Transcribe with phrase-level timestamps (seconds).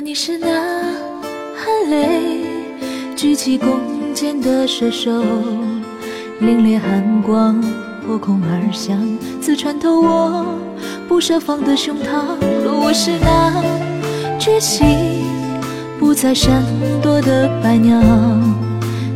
[0.00, 0.46] 你是那
[1.56, 2.44] 含泪
[3.16, 3.80] 举起弓
[4.14, 5.10] 箭的射手，
[6.40, 7.60] 凛冽寒光
[8.06, 8.96] 破空而降，
[9.40, 10.54] 刺穿透我
[11.08, 12.36] 不设防的胸膛。
[12.62, 13.60] 若我是那
[14.38, 14.86] 觉醒
[15.98, 16.62] 不再闪
[17.02, 18.00] 躲的白鸟，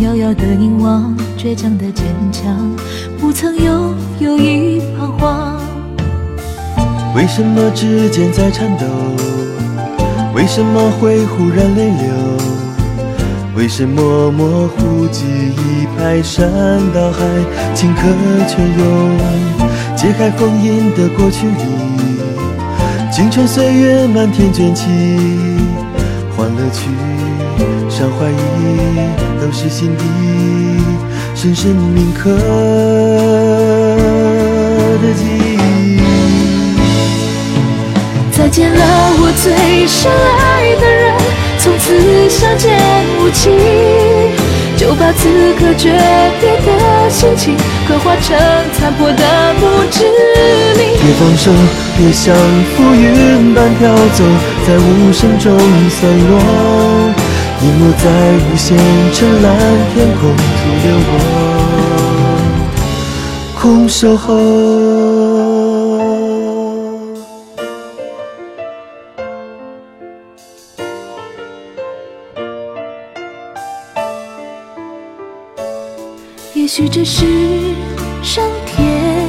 [0.00, 2.76] 遥遥的凝望，倔强的坚强，
[3.20, 5.56] 不曾有犹豫彷徨。
[7.14, 8.84] 为什么指尖在颤抖？
[10.44, 12.12] 为什么会忽然泪流？
[13.56, 16.46] 为什么模糊记忆排山
[16.92, 17.24] 倒海，
[17.74, 18.02] 顷刻
[18.46, 18.84] 却又
[19.96, 21.54] 揭开封印的过去里，
[23.10, 24.84] 青春岁月漫天卷起，
[26.36, 26.90] 欢乐曲，
[27.88, 28.34] 伤怀疑，
[29.40, 30.04] 都是心底
[31.34, 32.30] 深深铭刻
[35.00, 35.53] 的记忆。
[38.54, 38.80] 见了，
[39.18, 41.12] 我最深爱的人，
[41.58, 42.78] 从此相见
[43.18, 43.50] 无期。
[44.76, 45.90] 就把此刻诀
[46.40, 47.56] 别的心情，
[47.88, 48.38] 刻画成
[48.78, 50.04] 残破的墓志
[50.78, 50.94] 铭。
[51.02, 51.50] 别放手，
[51.98, 52.32] 别像
[52.76, 54.22] 浮云般飘走，
[54.64, 55.58] 在无声中
[55.90, 56.38] 散落，
[57.60, 58.06] 淹没在
[58.38, 58.78] 无限
[59.12, 59.50] 湛蓝
[59.92, 61.12] 天空，徒留我
[63.60, 65.13] 空守候。
[76.64, 77.26] 也许这是
[78.22, 79.28] 上天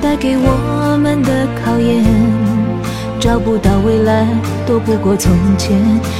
[0.00, 2.04] 带给我们的考验，
[3.18, 4.24] 找不到未来，
[4.68, 5.76] 躲不过从前，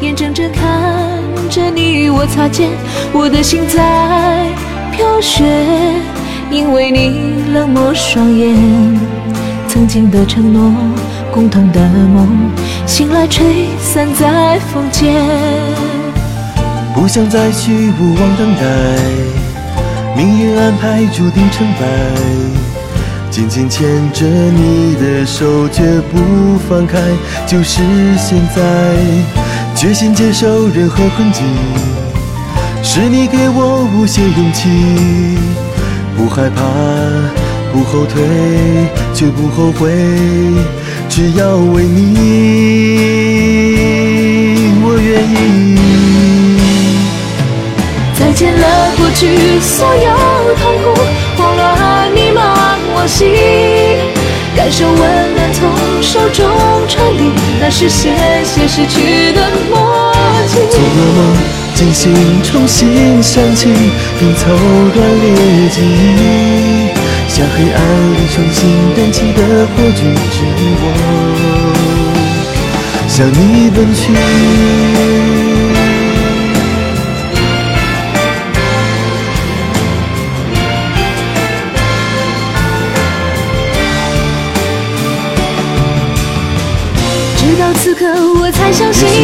[0.00, 0.68] 眼睁睁看
[1.48, 2.70] 着你我擦肩，
[3.12, 4.48] 我的心在
[4.90, 5.44] 飘雪，
[6.50, 8.52] 因为你冷漠双眼，
[9.68, 10.72] 曾经的承诺，
[11.32, 11.80] 共同的
[12.12, 12.50] 梦，
[12.84, 15.14] 醒来吹散在风间，
[16.96, 19.41] 不想再去无望等待。
[20.16, 21.86] 命运安排注定成败，
[23.30, 26.98] 紧紧牵着你的手，绝不放开。
[27.46, 27.80] 就是
[28.18, 28.62] 现在，
[29.74, 31.42] 决心接受任何困境，
[32.82, 34.68] 是你给我无限勇气。
[36.14, 36.62] 不害怕，
[37.72, 38.22] 不后退，
[39.14, 39.90] 绝不后悔，
[41.08, 42.08] 只要为你，
[44.84, 45.81] 我愿意。
[49.14, 50.84] 去所有痛苦，
[51.36, 52.38] 慌乱迷茫
[52.94, 53.24] 往昔，
[54.56, 55.00] 感受温
[55.34, 55.70] 暖从
[56.02, 56.46] 手中
[56.88, 57.30] 传递，
[57.60, 59.40] 那是险些失去的
[59.70, 60.12] 默
[60.48, 60.54] 契。
[60.70, 60.82] 做噩
[61.16, 61.36] 梦
[61.74, 63.68] 惊醒，重新想起，
[64.18, 64.50] 并凑
[64.94, 66.88] 断裂记忆，
[67.28, 67.78] 向黑暗
[68.14, 68.60] 里重新
[68.96, 70.00] 燃起的火炬，
[70.30, 70.84] 指引我
[73.08, 74.12] 向你奔去。
[88.02, 88.08] 刻，
[88.40, 89.14] 我才相信，你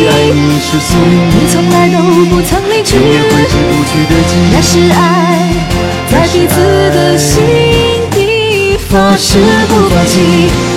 [1.51, 1.99] 从来都
[2.31, 2.95] 不曾离去。
[4.53, 5.51] 那是爱，
[6.09, 6.55] 在彼此
[6.95, 7.43] 的心
[8.13, 10.15] 底发誓不放弃。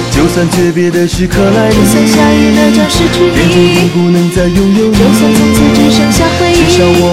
[0.10, 7.06] 就算诀别的时刻来临，就算下一秒将失去你，不能再拥有你，就算从此只剩下回忆，至少我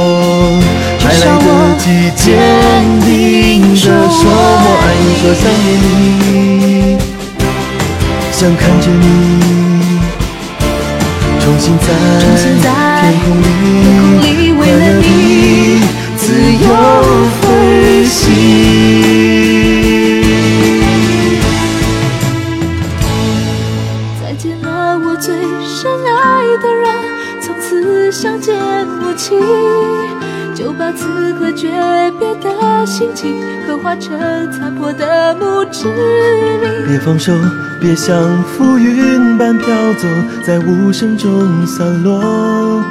[1.01, 1.85] 还来得及
[2.17, 2.25] 坚
[3.05, 3.07] 定
[3.61, 6.97] 地说我爱你，说想念你，
[8.33, 9.58] 想看着你。
[11.59, 11.67] 重
[12.37, 12.69] 新在
[13.03, 13.19] 天
[14.01, 15.05] 空里，为了你
[16.17, 16.23] 自
[16.53, 16.67] 由
[17.41, 17.43] 飞
[18.05, 18.17] 行。
[24.23, 25.27] 再见了，我最
[25.67, 26.17] 深爱
[26.63, 26.87] 的人，
[27.43, 28.55] 从此相见
[29.01, 29.35] 无期。
[30.59, 31.71] 就把此刻诀
[32.19, 33.33] 别的心情，
[33.65, 34.19] 刻画成
[34.51, 36.85] 残破的墓志铭。
[36.89, 37.33] 别放手，
[37.81, 40.09] 别像浮云般飘走，
[40.45, 42.83] 在无声中散落，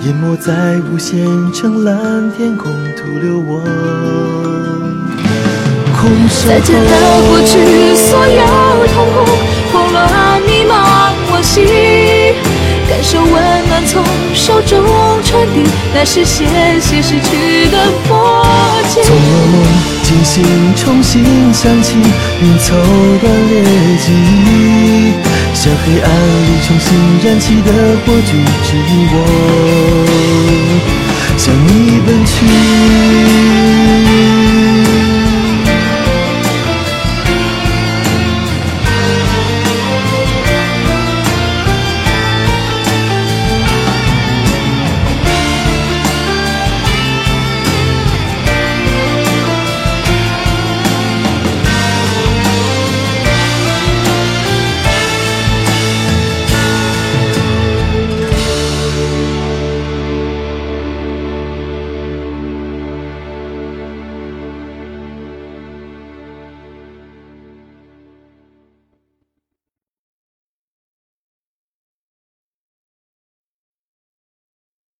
[0.00, 3.62] 淹没在无限澄蓝天空，徒留我
[5.96, 7.94] 空守再见了，过去
[15.94, 16.48] 那是险
[16.80, 17.76] 些失去的
[18.08, 18.44] 默
[18.88, 19.02] 契。
[19.02, 19.18] 做噩
[19.52, 19.54] 梦
[20.02, 20.42] 惊醒，
[20.74, 21.22] 重新
[21.52, 21.96] 想起，
[22.40, 23.62] 拼凑的裂
[23.98, 25.12] 记忆，
[25.54, 26.88] 向黑暗里重新
[27.22, 27.72] 燃起的
[28.04, 28.30] 火炬，
[28.64, 30.41] 指引我。